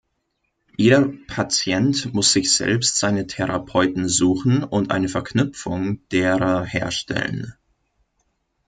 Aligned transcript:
Jeder 0.77 1.09
Patient 1.27 2.11
muss 2.15 2.33
sich 2.33 2.51
selbst 2.55 2.97
seine 2.97 3.27
Therapeuten 3.27 4.09
suchen 4.09 4.63
und 4.63 4.89
eine 4.89 5.09
Verknüpfung 5.09 5.99
derer 6.09 6.65
herstellen. 6.65 7.53